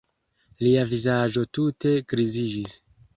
[0.67, 2.75] Lia vizaĝo tute griziĝis.